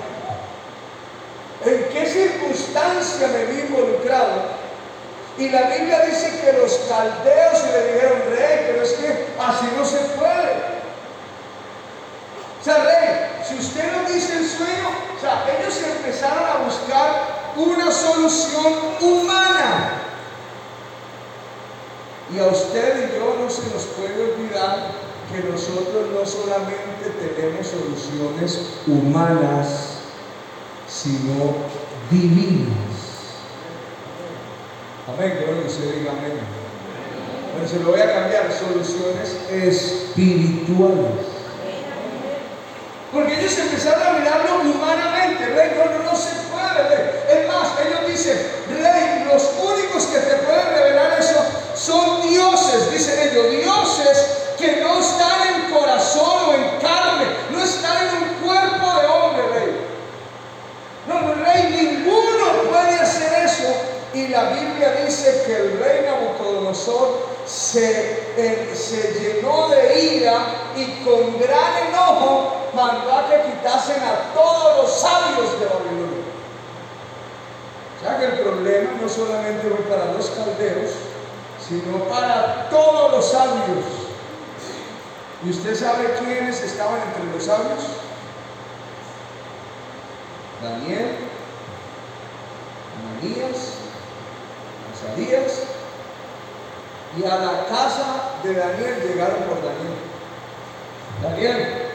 ¿En 1.65 1.79
qué 1.93 2.05
circunstancia 3.03 3.27
me 3.27 3.45
vi 3.45 3.61
involucrado? 3.61 4.63
Y 5.37 5.49
la 5.49 5.63
Biblia 5.63 6.05
dice 6.05 6.39
que 6.41 6.53
los 6.53 6.73
caldeos 6.87 7.63
le 7.71 7.93
dijeron, 7.93 8.19
rey, 8.29 8.65
pero 8.67 8.83
es 8.83 8.93
que 8.93 9.27
así 9.39 9.65
no 9.75 9.85
se 9.85 9.97
puede. 10.19 10.73
si 13.47 13.55
usted 13.55 13.91
no 13.91 14.09
dice 14.09 14.37
el 14.37 14.47
sueño, 14.47 14.89
o 15.17 15.19
sea, 15.19 15.43
ellos 15.59 15.75
empezaron 15.97 16.43
a 16.45 16.63
buscar 16.63 17.51
una 17.55 17.91
solución 17.91 18.73
humana. 19.01 19.99
Y 22.33 22.39
a 22.39 22.45
usted 22.45 23.09
y 23.09 23.17
yo 23.17 23.35
no 23.39 23.49
se 23.49 23.63
nos 23.73 23.83
puede 23.97 24.33
olvidar 24.33 24.91
que 25.31 25.49
nosotros 25.49 26.09
no 26.13 26.25
solamente 26.25 27.09
tenemos 27.35 27.67
soluciones 27.67 28.59
humanas, 28.87 29.97
sino 30.87 31.55
divinas. 32.09 32.92
Amén, 35.05 35.43
bueno 35.45 35.63
que 35.63 35.67
usted 35.67 35.99
diga 35.99 36.11
amén. 36.11 36.39
Bueno, 37.51 37.67
se 37.67 37.79
lo 37.79 37.91
voy 37.91 37.99
a 37.99 38.13
cambiar, 38.13 38.47
soluciones 38.55 39.35
espirituales. 39.51 41.27
Porque 43.11 43.37
ellos 43.37 43.57
empezaron 43.57 44.01
a 44.01 44.19
mirarlo 44.19 44.61
humanamente, 44.61 45.45
rey, 45.45 45.75
no, 45.75 45.91
no, 45.91 46.09
no 46.09 46.15
se 46.15 46.31
puede, 46.47 46.87
rey. 46.87 47.19
Es 47.29 47.47
más, 47.49 47.67
ellos 47.83 48.07
dicen, 48.07 48.47
rey, 48.79 49.27
los 49.27 49.51
únicos 49.59 50.05
que 50.05 50.19
te 50.19 50.35
pueden 50.37 50.69
revelar 50.69 51.19
eso 51.19 51.43
son 51.75 52.21
dioses, 52.29 52.89
dicen 52.89 53.27
ellos, 53.27 53.51
dioses 53.51 54.55
que 54.57 54.79
no 54.81 55.01
están 55.01 55.53
en 55.53 55.73
corazón 55.73 56.47
o 56.47 56.53
en 56.53 56.79
carne, 56.79 57.25
no 57.51 57.61
están 57.61 58.07
en 58.07 58.23
un 58.23 58.47
cuerpo 58.47 59.01
de 59.01 59.07
hombre, 59.07 59.43
rey. 59.59 59.85
No, 61.07 61.35
rey, 61.43 61.75
ninguno 61.75 62.71
puede 62.71 62.95
hacer 62.95 63.43
eso 63.43 63.93
y 64.13 64.27
la 64.27 64.43
Biblia 64.49 64.93
que 65.23 65.55
el 65.55 65.79
rey 65.79 66.05
Nabucodonosor 66.05 67.27
se, 67.45 68.33
eh, 68.37 68.71
se 68.75 69.13
llenó 69.19 69.69
de 69.69 70.01
ira 70.01 70.37
y 70.75 71.03
con 71.03 71.39
gran 71.39 71.87
enojo 71.87 72.55
mandó 72.75 73.13
a 73.13 73.29
que 73.29 73.51
quitasen 73.51 74.01
a 74.03 74.33
todos 74.33 74.77
los 74.77 74.99
sabios 74.99 75.59
de 75.59 75.65
Babilonia. 75.65 76.23
O 77.97 78.03
sea 78.05 78.19
que 78.19 78.25
el 78.25 78.39
problema 78.39 78.91
no 79.01 79.07
solamente 79.07 79.69
fue 79.69 79.77
para 79.85 80.11
los 80.11 80.29
caldeos, 80.31 80.91
sino 81.67 81.99
para 82.05 82.69
todos 82.69 83.11
los 83.11 83.31
sabios. 83.31 83.85
¿Y 85.45 85.49
usted 85.49 85.75
sabe 85.75 86.13
quiénes 86.19 86.61
estaban 86.61 86.99
entre 87.01 87.33
los 87.33 87.43
sabios? 87.43 87.79
Daniel, 90.61 91.17
Ananías, 93.21 93.82
Días 95.15 95.63
y 97.17 97.23
a 97.25 97.35
la 97.35 97.65
casa 97.67 98.39
de 98.43 98.53
Daniel 98.53 99.03
llegaron 99.07 99.43
por 99.43 99.57
Daniel. 99.61 99.93
Daniel, 101.21 101.91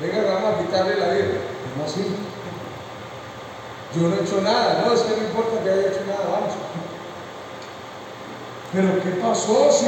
venga, 0.00 0.34
vamos 0.34 0.54
a 0.54 0.58
quitarle 0.58 0.96
la 0.96 1.08
vida. 1.08 1.40
No 1.76 1.84
así. 1.84 2.04
Yo 3.94 4.08
no 4.08 4.16
he 4.16 4.22
hecho 4.22 4.40
nada, 4.42 4.84
no, 4.84 4.92
es 4.92 5.00
que 5.00 5.16
no 5.16 5.28
importa 5.28 5.62
que 5.64 5.70
haya 5.70 5.88
hecho 5.88 6.04
nada, 6.06 6.28
vamos. 6.30 6.52
Pero 8.72 9.02
¿qué 9.02 9.10
pasó 9.22 9.72
si? 9.72 9.86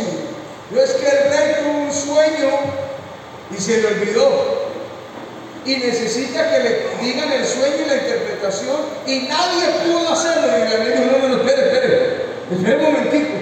No 0.75 0.81
es 0.81 0.93
que 0.93 1.07
el 1.07 1.31
rey 1.31 1.57
tuvo 1.63 1.79
un 1.83 1.93
sueño 1.93 2.49
y 3.51 3.61
se 3.61 3.83
le 3.83 3.89
olvidó. 3.89 4.71
Y 5.67 5.77
necesita 5.77 6.51
que 6.51 6.59
le 6.61 7.05
digan 7.05 7.31
el 7.31 7.47
sueño 7.47 7.77
y 7.85 7.89
la 7.89 7.97
interpretación 7.97 8.77
y 9.07 9.19
nadie 9.29 9.69
pudo 9.85 10.11
hacerlo. 10.11 10.47
Y 10.47 10.73
Daniel 10.73 10.95
dijo, 10.97 11.19
no, 11.19 11.29
no, 11.29 11.37
espere, 11.37 11.73
espere. 11.73 12.10
Espera 12.51 12.79
un 12.79 12.83
momentico. 12.83 13.35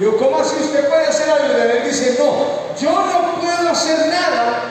Yo, 0.00 0.16
¿cómo 0.18 0.38
así 0.38 0.56
usted 0.60 0.88
puede 0.88 1.06
hacer 1.06 1.30
algo? 1.30 1.46
Y 1.56 1.78
él 1.78 1.84
dice, 1.84 2.16
no, 2.18 2.74
yo 2.78 2.90
no 2.90 3.40
puedo 3.40 3.70
hacer 3.70 4.08
nada, 4.08 4.62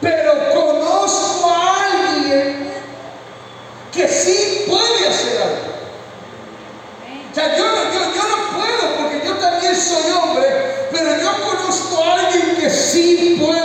pero 0.00 0.32
conozco 0.54 1.50
a 1.50 1.84
alguien 1.84 2.72
que 3.92 4.08
sí 4.08 4.64
puede 4.66 5.08
hacer 5.08 5.42
algo. 5.42 5.68
O 7.30 7.34
sea, 7.34 7.56
yo, 7.56 7.64
yo, 7.64 8.00
yo 8.14 8.22
no 8.22 8.58
puedo 8.58 8.96
porque 8.96 9.26
yo 9.26 9.34
también 9.34 9.76
soy 9.76 10.10
hombre, 10.10 10.88
pero 10.90 11.16
yo 11.20 11.30
conozco 11.44 12.02
a 12.02 12.14
alguien 12.14 12.56
que 12.56 12.70
sí 12.70 13.36
puede 13.38 13.57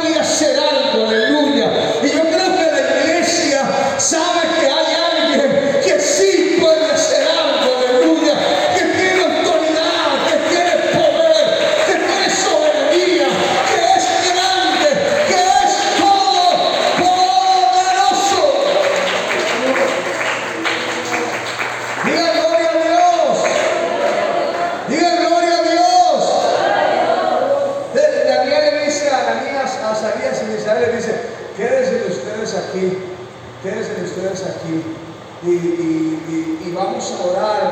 y, 35.56 36.74
vamos 36.74 37.14
a 37.14 37.26
orar 37.26 37.72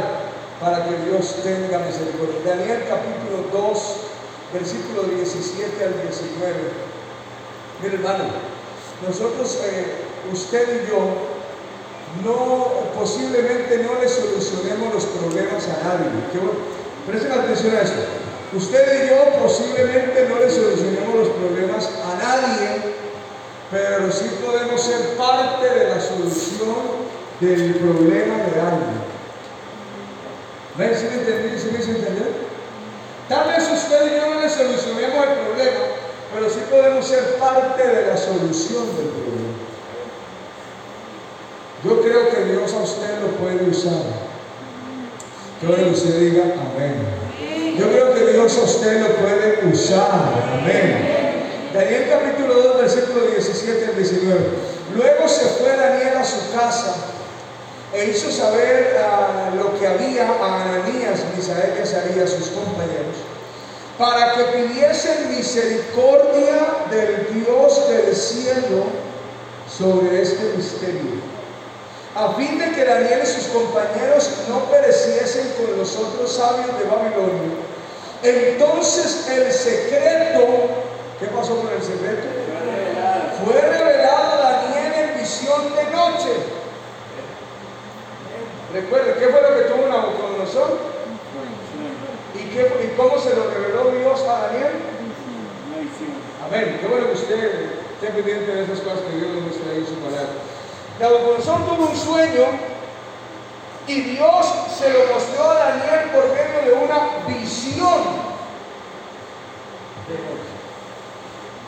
para 0.60 0.86
que 0.86 1.10
Dios 1.10 1.38
tenga 1.44 1.80
misericordia. 1.80 2.38
Daniel 2.46 2.86
capítulo 2.88 3.50
2, 3.52 3.96
versículo 4.54 5.04
17 5.04 5.84
al 5.84 6.02
19. 6.02 6.54
Mire 7.82 7.96
hermano, 7.96 8.26
nosotros, 9.08 9.60
eh, 9.66 10.06
usted 10.32 10.84
y 10.84 10.90
yo, 10.90 11.00
no, 12.24 12.68
posiblemente 13.00 13.80
no 13.80 14.00
le 14.00 14.08
solucionemos 14.08 14.94
los 14.94 15.06
problemas 15.06 15.68
a 15.68 15.84
nadie. 15.84 16.12
Presten 17.08 17.32
atención 17.32 17.76
a 17.76 17.82
esto. 17.82 18.02
Usted 18.54 19.06
y 19.06 19.10
yo 19.10 19.42
posiblemente 19.42 20.28
no 20.30 20.40
le 20.40 20.52
solucionemos 20.52 21.16
los 21.16 21.30
problemas 21.30 21.90
a 22.06 22.22
nadie, 22.22 22.94
pero 23.72 24.12
sí 24.12 24.30
podemos 24.46 24.80
ser 24.80 25.16
parte 25.18 25.68
de 25.68 25.90
la 25.90 26.02
solución 26.02 27.10
del 27.42 27.76
problema 27.76 28.36
de 28.38 28.62
alguien. 28.62 29.02
¿Ven? 30.78 30.96
¿Sí 30.96 31.08
me 31.10 31.22
entendí? 31.22 31.60
¿Sí 31.60 31.70
me 31.74 31.80
hizo 31.80 31.92
entender? 31.92 32.32
Tal 33.28 33.48
vez 33.50 33.68
usted 33.72 34.12
y 34.12 34.16
yo 34.16 34.34
no 34.34 34.42
le 34.42 34.50
solucionemos 34.50 35.26
el 35.26 35.34
problema, 35.46 35.82
pero 36.34 36.50
sí 36.50 36.60
podemos 36.70 37.06
ser 37.06 37.38
parte 37.38 37.88
de 37.88 38.08
la 38.08 38.18
solución 38.18 38.86
del 38.96 39.08
problema. 39.08 39.52
Yo 41.84 42.02
creo 42.02 42.30
que 42.30 42.52
Dios 42.52 42.74
a 42.74 42.84
usted 42.84 43.22
lo 43.22 43.28
puede 43.38 43.70
usar. 43.70 44.04
Quiero 45.60 45.76
que 45.76 45.90
usted 45.90 46.20
diga 46.20 46.44
amén. 46.44 47.76
Yo 47.78 47.90
creo 47.90 48.14
que 48.14 48.34
Dios 48.34 48.58
a 48.58 48.64
usted 48.64 49.02
lo 49.02 49.16
puede 49.16 49.66
usar. 49.72 50.34
Amén. 50.62 51.22
Daniel 51.74 52.08
capítulo 52.10 52.54
2, 52.54 52.82
versículo 52.82 53.26
17 53.26 53.86
al 53.88 53.96
19. 53.96 54.40
Luego 54.96 55.28
se 55.28 55.46
fue 55.46 55.76
Daniel 55.76 56.18
a 56.18 56.24
su 56.24 56.52
casa 56.54 56.96
e 57.94 58.06
hizo 58.06 58.32
saber 58.32 58.96
lo 59.56 59.78
que 59.80 59.88
había 59.88 60.28
a 60.28 60.62
Ananías, 60.62 61.20
Misael 61.36 61.76
y 61.78 61.82
Azarías, 61.82 62.30
sus 62.30 62.50
compañeros, 62.50 63.18
para 63.98 64.34
que 64.34 64.44
pidiesen 64.46 65.36
misericordia 65.36 66.88
del 66.90 67.44
Dios 67.44 67.90
del 67.90 68.16
cielo 68.16 68.86
sobre 69.68 70.22
este 70.22 70.54
misterio 70.56 71.32
a 72.16 72.34
fin 72.34 72.60
de 72.60 72.72
que 72.72 72.84
Daniel 72.84 73.22
y 73.24 73.26
sus 73.26 73.46
compañeros 73.48 74.30
no 74.50 74.66
pereciesen 74.70 75.54
con 75.58 75.78
los 75.78 75.96
otros 75.96 76.34
sabios 76.34 76.78
de 76.78 76.84
Babilonia. 76.84 77.56
Entonces 78.22 79.28
el 79.30 79.52
secreto, 79.52 80.46
¿qué 81.20 81.28
pasó 81.28 81.56
con 81.56 81.72
el 81.72 81.82
secreto? 81.82 82.28
Fue 83.46 83.62
revelado 83.62 84.44
a 84.44 84.52
Daniel 84.52 85.10
en 85.10 85.22
visión 85.22 85.74
de 85.76 85.84
noche. 85.96 86.61
Recuerden, 88.74 89.16
¿qué 89.20 89.28
fue 89.28 89.42
lo 89.42 89.58
que 89.58 89.64
tuvo 89.64 89.88
Nabucodonosor? 89.88 90.78
¿Y, 92.36 92.44
qué, 92.56 92.62
¿Y 92.62 92.96
cómo 92.96 93.18
se 93.20 93.36
lo 93.36 93.50
reveló 93.50 93.92
Dios 93.92 94.22
a 94.22 94.48
Daniel? 94.48 94.72
Amén. 96.46 96.78
Qué 96.80 96.88
bueno 96.88 97.08
que 97.08 97.14
usted 97.14 97.72
esté 97.94 98.08
pendiente 98.08 98.56
de 98.56 98.64
esas 98.64 98.80
cosas 98.80 99.02
que 99.02 99.18
Dios 99.18 99.32
nos 99.32 99.44
muestra 99.44 99.74
en 99.74 99.86
su 99.86 99.96
palabra. 99.96 100.40
Nabucodonosor 101.00 101.66
tuvo 101.66 101.90
un 101.90 101.98
sueño 101.98 102.46
y 103.88 104.02
Dios 104.02 104.46
se 104.78 104.90
lo 104.90 105.14
mostró 105.14 105.52
a 105.52 105.56
Daniel 105.56 106.10
por 106.14 106.30
medio 106.30 106.78
de 106.78 106.86
una 106.86 107.28
visión. 107.28 108.32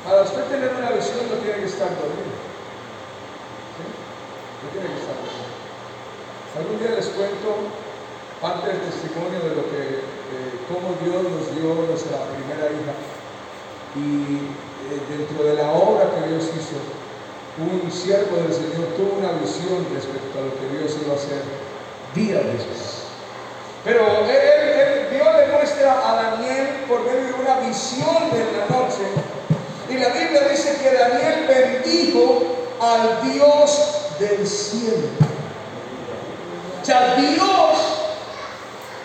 Para 0.06 0.22
usted 0.22 0.44
tener 0.44 0.72
una 0.76 0.92
visión 0.92 1.28
no 1.30 1.36
tiene 1.36 1.60
que 1.60 1.66
estar 1.66 1.90
dormido. 1.90 2.38
¿Sí? 3.76 3.84
No 4.64 4.70
tiene 4.72 4.88
que 4.88 5.02
estar 5.02 5.16
dormido. 5.16 5.44
Algún 6.54 6.78
día 6.78 6.94
les 6.94 7.10
cuento 7.18 7.66
parte 8.38 8.70
del 8.70 8.82
testimonio 8.86 9.42
de 9.42 9.56
lo 9.58 9.66
que, 9.74 10.06
eh, 10.06 10.54
cómo 10.70 10.94
Dios 11.02 11.26
nos 11.26 11.50
dio 11.58 11.74
nuestra 11.90 12.30
primera 12.30 12.70
hija 12.70 12.94
y 13.98 14.54
eh, 14.86 15.02
dentro 15.10 15.50
de 15.50 15.56
la 15.58 15.72
obra 15.72 16.14
que 16.14 16.30
Dios 16.30 16.46
hizo 16.54 16.78
un 17.58 17.90
siervo 17.92 18.38
del 18.38 18.54
Señor 18.54 18.94
tuvo 18.98 19.18
una 19.18 19.34
visión 19.42 19.82
respecto 19.94 20.38
a 20.38 20.46
lo 20.46 20.54
que 20.54 20.78
Dios 20.78 20.94
iba 21.02 21.14
a 21.14 21.18
hacer 21.18 21.42
días 22.14 22.46
después. 22.46 23.02
Pero 23.84 24.06
él, 24.30 25.10
Dios 25.10 25.28
le 25.34 25.48
muestra 25.58 25.90
a 26.06 26.38
Daniel 26.38 26.86
por 26.88 27.02
medio 27.02 27.34
de 27.34 27.34
una 27.34 27.60
visión 27.66 28.30
de 28.30 28.46
la 28.58 28.66
noche. 28.70 29.10
Y 29.90 29.98
la 29.98 30.10
Biblia 30.10 30.50
dice 30.50 30.78
que 30.82 30.94
Daniel 30.94 31.46
bendijo 31.48 32.44
al 32.80 33.32
Dios 33.32 34.18
del 34.20 34.48
cielo. 34.48 35.33
O 36.84 36.86
sea, 36.86 37.16
Dios 37.16 37.78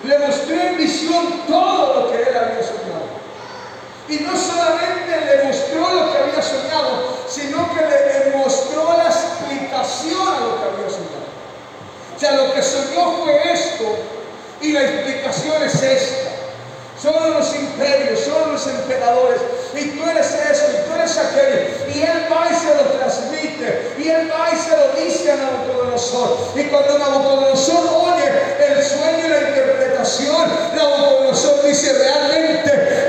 le 0.03 0.19
mostró 0.19 0.57
en 0.57 0.77
visión 0.79 1.43
todo 1.47 1.95
lo 1.95 2.11
que 2.11 2.23
él 2.23 2.37
había 2.37 2.61
soñado. 2.61 3.07
Y 4.09 4.19
no 4.25 4.37
solamente 4.37 5.21
le 5.25 5.45
mostró 5.45 5.95
lo 5.95 6.12
que 6.12 6.19
había 6.19 6.43
soñado, 6.43 7.19
sino 7.29 7.73
que 7.73 7.81
le 7.83 8.37
mostró 8.37 8.97
la 8.97 9.05
explicación 9.05 10.27
a 10.27 10.41
lo 10.41 10.59
que 10.59 10.64
había 10.64 10.91
soñado. 10.91 11.29
O 12.17 12.19
sea, 12.19 12.33
lo 12.33 12.53
que 12.53 12.62
soñó 12.64 13.23
fue 13.23 13.53
esto 13.53 13.85
y 14.61 14.73
la 14.73 14.83
explicación 14.83 15.62
es 15.62 15.81
esta. 15.81 16.28
Son 17.01 17.33
los 17.33 17.55
imperios, 17.55 18.21
son 18.21 18.53
los 18.53 18.67
emperadores, 18.67 19.41
y 19.75 19.91
tú 19.91 20.11
eres 20.11 20.35
esto, 20.35 20.67
y 20.73 20.89
tú 20.89 20.95
eres 20.97 21.17
aquello. 21.17 21.95
Y 21.95 22.03
él 22.03 22.27
va 22.31 22.49
y 22.51 22.55
se 22.55 22.75
lo 22.75 22.91
transmite, 22.99 23.95
y 23.99 24.09
él 24.09 24.31
va 24.31 24.51
y 24.53 24.57
se 24.59 24.71
lo 24.77 25.05
dice 25.05 25.31
a 25.31 25.37
Nabucodonosor. 25.37 26.39
Y 26.57 26.65
cuando 26.65 26.99
Nabucodonosor 26.99 27.87
oye 28.03 28.33
el 28.67 28.85
sueño 28.85 29.27
y 29.27 29.29
la 29.29 29.49
interpretación, 29.49 30.51
Nabucodonosor 30.75 31.63
dice 31.65 31.93
realmente 31.93 33.08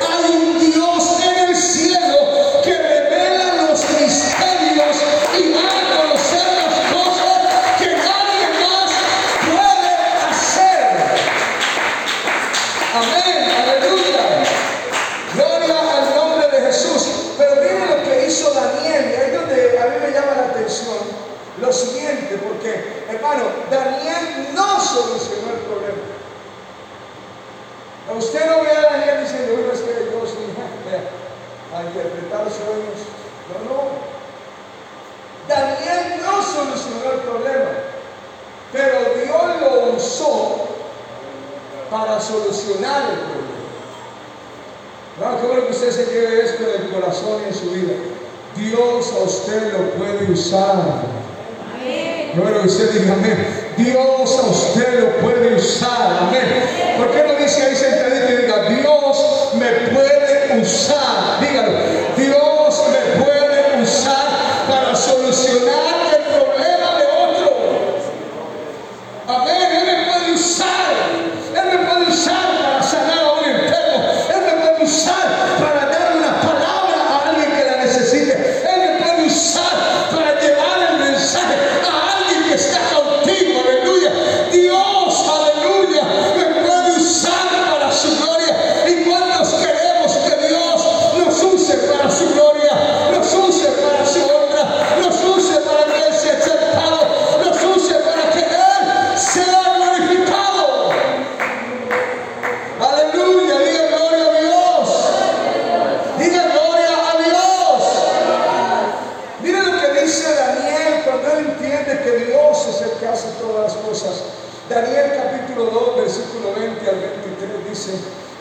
Daniel 114.69 115.13
capítulo 115.15 115.65
2, 115.71 115.97
versículo 115.97 116.53
20 116.53 116.89
al 116.89 116.99
23 116.99 117.69
dice, 117.69 117.91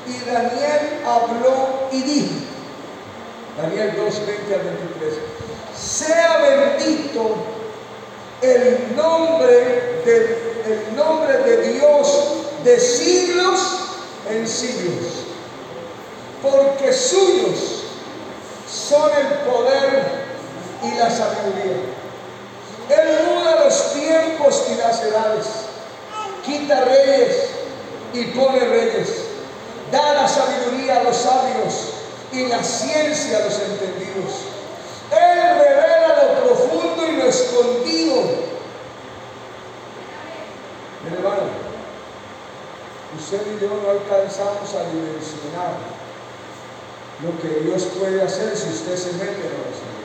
y 0.07 0.31
Daniel 0.31 1.01
habló 1.07 1.89
y 1.91 2.03
dijo, 2.03 2.35
Daniel 3.57 3.95
2, 3.97 4.27
20 4.27 4.55
al 4.55 4.61
23, 4.61 5.15
sea 5.75 6.39
bendito 6.39 7.35
el 8.43 8.95
nombre 8.95 10.03
de, 10.05 10.39
el 10.67 10.97
nombre 10.97 11.39
de 11.39 11.73
Dios 11.73 12.25
de 12.63 12.79
siglos 12.79 13.61
en 14.31 14.47
siglos, 14.47 15.25
porque 16.43 16.93
suyos 16.93 17.85
son 18.71 19.11
el 19.11 19.51
poder 19.51 20.29
y 20.85 20.99
la 20.99 21.11
sabiduría. 21.11 21.98
Él 22.89 23.19
muda 23.27 23.65
los 23.65 23.93
tiempos 23.93 24.65
y 24.71 24.75
las 24.77 25.03
edades, 25.03 25.47
quita 26.45 26.85
reyes 26.85 27.51
y 28.15 28.25
pone 28.29 28.61
reyes, 28.61 29.09
da 29.93 30.15
la 30.15 30.29
sabiduría 30.29 31.01
a 31.01 31.03
los 31.05 31.17
sabios 31.17 31.75
y 32.33 32.47
la 32.47 32.63
ciencia 32.63 33.39
a 33.39 33.41
los 33.41 33.55
entendidos. 33.61 34.33
Él 35.11 35.59
revela 35.59 36.23
lo 36.23 36.45
profundo 36.45 37.07
y 37.07 37.17
lo 37.17 37.25
escondido. 37.25 38.49
Mi 41.05 41.17
hermano, 41.17 41.43
usted 43.19 43.41
y 43.47 43.61
yo 43.61 43.69
no 43.69 43.91
alcanzamos 43.91 44.75
a 44.75 44.85
dimensionar 44.91 45.77
lo 47.23 47.41
que 47.41 47.65
Dios 47.65 47.85
puede 47.99 48.23
hacer 48.23 48.57
si 48.57 48.69
usted 48.69 48.97
se 48.97 49.13
mete 49.13 49.47
en 49.47 49.61
oración. 49.61 49.98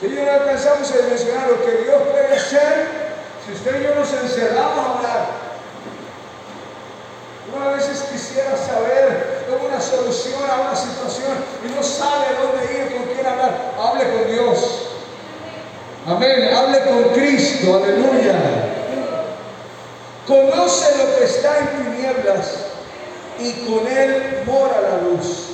Si 0.00 0.08
yo 0.08 0.24
no 0.24 0.32
alcanzamos 0.32 0.90
a 0.92 0.96
dimensionar 0.96 1.48
lo 1.48 1.62
que 1.62 1.84
Dios 1.84 2.02
puede 2.10 2.34
hacer 2.34 2.88
si 3.44 3.52
usted 3.52 3.80
y 3.80 3.84
yo 3.84 3.94
nos 3.94 4.10
encerramos 4.12 4.78
a 4.78 4.98
orar. 4.98 5.26
Uno 7.54 7.68
a 7.68 7.72
veces 7.72 8.00
quisiera 8.10 8.56
saber 8.56 9.40
una 9.66 9.80
solución 9.80 10.42
a 10.48 10.60
una 10.60 10.76
situación 10.76 11.32
y 11.64 11.74
no 11.74 11.82
sabe 11.82 12.26
dónde 12.40 12.72
ir, 12.72 12.96
con 12.96 13.14
quién 13.14 13.26
hablar. 13.26 13.74
Hable 13.78 14.04
con 14.10 14.32
Dios. 14.32 14.86
Amén. 16.06 16.54
Hable 16.54 16.80
con 16.84 17.02
Cristo. 17.12 17.82
Aleluya. 17.82 18.34
Conoce 20.26 20.96
lo 20.96 21.16
que 21.16 21.24
está 21.24 21.58
en 21.58 21.84
tinieblas 21.84 22.46
y 23.38 23.52
con 23.66 23.86
Él 23.86 24.44
mora 24.46 24.80
la 24.80 25.08
luz. 25.08 25.49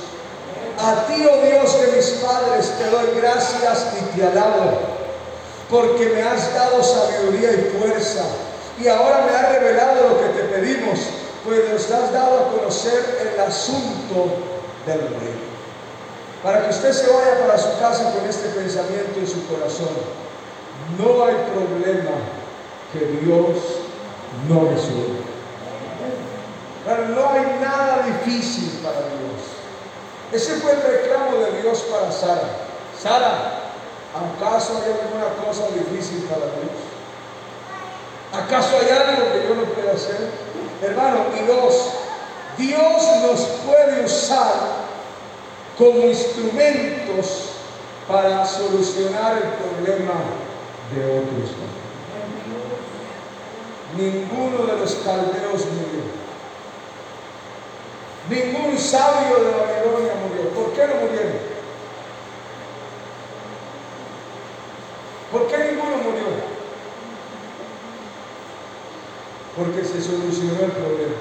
A 0.79 1.07
ti, 1.07 1.25
oh 1.25 1.45
Dios 1.45 1.81
de 1.81 1.97
mis 1.97 2.05
padres, 2.23 2.71
te 2.77 2.89
doy 2.89 3.19
gracias 3.19 3.87
y 3.99 4.15
te 4.15 4.27
alabo, 4.27 4.77
porque 5.69 6.09
me 6.09 6.21
has 6.21 6.53
dado 6.53 6.83
sabiduría 6.83 7.51
y 7.53 7.77
fuerza, 7.79 8.23
y 8.79 8.87
ahora 8.87 9.25
me 9.25 9.35
has 9.35 9.51
revelado 9.53 10.09
lo 10.09 10.21
que 10.21 10.39
te 10.39 10.43
pedimos, 10.43 10.99
pues 11.43 11.61
nos 11.71 11.91
has 11.91 12.13
dado 12.13 12.39
a 12.39 12.51
conocer 12.51 13.33
el 13.33 13.39
asunto 13.39 14.27
del 14.85 14.99
rey. 14.99 15.47
Para 16.43 16.63
que 16.63 16.69
usted 16.69 16.93
se 16.93 17.07
vaya 17.07 17.39
para 17.45 17.57
su 17.57 17.79
casa 17.79 18.13
con 18.13 18.25
este 18.29 18.49
pensamiento 18.49 19.19
en 19.19 19.27
su 19.27 19.47
corazón, 19.47 19.89
no 20.99 21.25
hay 21.25 21.35
problema 21.53 22.11
que 22.93 22.99
Dios 23.25 23.57
no 24.47 24.69
resuelva. 24.69 25.25
No 26.87 27.29
hay 27.31 27.59
nada 27.61 28.05
difícil 28.05 28.79
para 28.83 28.99
Dios. 28.99 29.36
Ese 30.31 30.55
fue 30.55 30.73
el 30.73 30.81
reclamo 30.81 31.37
de 31.37 31.61
Dios 31.61 31.85
para 31.89 32.11
Sara. 32.11 32.49
Sara, 33.01 33.61
¿acaso 34.13 34.81
hay 34.83 34.91
alguna 34.91 35.45
cosa 35.45 35.67
difícil 35.67 36.23
para 36.23 36.45
Dios? 36.45 36.87
¿Acaso 38.33 38.77
hay 38.81 38.89
algo 38.89 39.31
que 39.31 39.47
yo 39.47 39.55
no 39.55 39.63
pueda 39.73 39.93
hacer? 39.93 40.29
Hermano, 40.81 41.25
y 41.39 41.45
dos, 41.45 41.91
Dios 42.57 43.03
nos 43.23 43.41
puede 43.65 44.05
usar 44.05 44.53
como 45.77 45.99
instrumentos 46.01 47.49
para 48.07 48.45
solucionar 48.45 49.37
el 49.37 49.49
problema 49.53 50.13
de 50.93 51.19
otros. 51.19 51.51
Ninguno 53.95 54.65
de 54.65 54.79
los 54.79 54.95
caldeos 54.95 55.65
murió. 55.65 56.26
Ningún 58.29 58.77
sabio 58.77 59.37
de 59.37 59.51
Babilonia 59.51 60.13
murió. 60.27 60.49
¿Por 60.53 60.73
qué 60.73 60.87
no 60.87 60.95
murieron? 60.95 61.57
¿Por 65.31 65.47
qué 65.47 65.57
ninguno 65.57 65.97
murió? 65.97 66.25
Porque 69.55 69.83
se 69.83 70.01
solucionó 70.01 70.59
el 70.65 70.71
problema. 70.71 71.15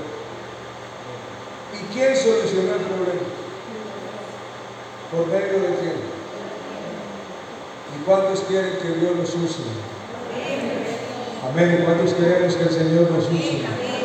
¿Y 1.74 1.94
quién 1.94 2.16
solucionó 2.16 2.74
el 2.74 2.80
problema? 2.80 3.26
¿Por 5.12 5.26
medio 5.28 5.60
de 5.60 5.76
quién? 5.76 6.16
¿Y 7.94 8.04
cuántos 8.04 8.40
quieren 8.40 8.78
que 8.82 8.88
Dios 8.98 9.16
los 9.16 9.34
use? 9.34 9.62
Amén. 11.48 11.78
¿Y 11.80 11.84
cuántos 11.84 12.14
queremos 12.14 12.54
que 12.56 12.62
el 12.64 12.70
Señor 12.70 13.10
nos 13.10 13.26
use? 13.26 13.95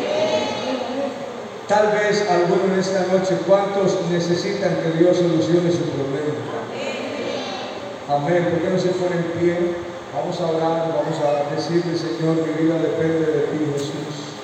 Tal 1.68 1.88
vez 1.94 2.28
alguno 2.30 2.74
en 2.74 2.80
esta 2.80 3.06
noche, 3.08 3.38
¿cuántos 3.48 3.98
necesitan 4.12 4.76
que 4.84 4.98
Dios 4.98 5.18
solucione 5.18 5.72
su 5.72 5.86
problema? 5.90 6.62
Amén. 8.10 8.48
¿Por 8.52 8.60
qué 8.60 8.70
no 8.70 8.80
se 8.80 8.90
ponen 8.90 9.20
en 9.20 9.40
pie? 9.40 9.58
Vamos 10.14 10.42
a 10.42 10.48
orar, 10.48 10.92
vamos 10.92 11.18
a 11.24 11.56
decirle, 11.56 11.96
Señor, 11.98 12.36
mi 12.44 12.66
vida 12.66 12.76
depende 12.76 13.26
de 13.26 13.42
ti, 13.48 13.72
Jesús. 13.72 14.36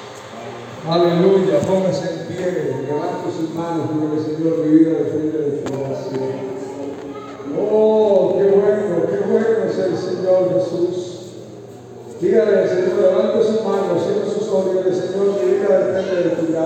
Aleluya, 0.88 1.60
póngase 1.67 2.08
en 2.08 2.27
pie, 2.27 2.86
levante 2.88 3.27
sus 3.36 3.53
manos, 3.53 3.89
porque 3.91 4.23
Señor, 4.23 4.60
mi 4.60 4.77
vida 4.77 4.91
depende 4.91 5.38
de 5.38 5.51
ti. 5.58 5.73
Gracias. 5.73 6.47
Oh, 7.60 8.38
qué 8.38 8.45
bueno, 8.45 8.95
qué 9.10 9.17
bueno 9.30 9.67
es 9.67 9.77
el 9.77 9.97
Señor 9.97 10.53
Jesús. 10.53 11.17
Dígale 12.21 12.60
al 12.60 12.69
Señor, 12.69 13.01
levante 13.01 13.43
sus 13.43 13.65
manos, 13.65 14.03
cierre 14.06 14.32
sus 14.32 14.47
ojos, 14.47 14.71
Señor, 14.71 15.43
mi 15.43 15.51
vida 15.51 15.57